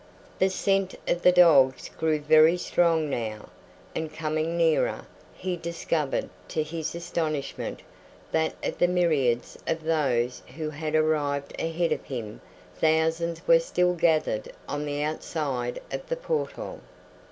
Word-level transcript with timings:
The 0.39 0.49
scent 0.49 0.95
of 1.07 1.21
the 1.21 1.31
dogs 1.31 1.89
grew 1.89 2.19
very 2.19 2.57
strong 2.57 3.07
now, 3.07 3.49
and 3.93 4.11
coming 4.11 4.57
nearer, 4.57 5.05
he 5.35 5.55
discovered, 5.55 6.27
to 6.47 6.63
his 6.63 6.95
astonishment 6.95 7.83
that 8.31 8.55
of 8.63 8.79
the 8.79 8.87
myriads 8.87 9.59
of 9.67 9.83
those 9.83 10.41
who 10.57 10.71
had 10.71 10.95
arrived 10.95 11.53
ahead 11.61 11.91
of 11.91 12.03
him 12.05 12.41
thousands 12.75 13.47
were 13.47 13.59
still 13.59 13.93
gathered 13.93 14.51
on 14.67 14.85
the 14.87 15.03
outside 15.03 15.79
of 15.91 16.09
the 16.09 16.17
portal. 16.17 16.79